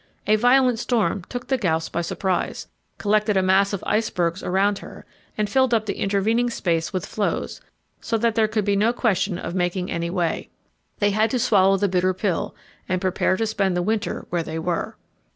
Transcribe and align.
A 0.25 0.35
violent 0.35 0.79
storm 0.79 1.25
took 1.29 1.45
the 1.47 1.59
Gauss 1.59 1.87
by 1.87 2.01
surprise, 2.01 2.67
collected 2.97 3.37
a 3.37 3.43
mass 3.43 3.71
of 3.71 3.83
icebergs 3.85 4.41
around 4.41 4.79
her, 4.79 5.05
and 5.37 5.47
filled 5.47 5.75
up 5.75 5.85
the 5.85 5.99
intervening 5.99 6.49
space 6.49 6.91
with 6.91 7.05
floes, 7.05 7.61
so 7.99 8.17
that 8.17 8.33
there 8.33 8.47
could 8.47 8.65
be 8.65 8.75
no 8.75 8.93
question 8.93 9.37
of 9.37 9.53
making 9.53 9.91
any 9.91 10.09
way. 10.09 10.49
They 10.97 11.11
had 11.11 11.29
to 11.29 11.37
swallow 11.37 11.77
the 11.77 11.87
bitter 11.87 12.15
pill, 12.15 12.55
and 12.89 12.99
prepare 12.99 13.37
to 13.37 13.45
spend 13.45 13.77
the 13.77 13.83
winter 13.83 14.25
where 14.31 14.41
they 14.41 14.57
were. 14.57 14.97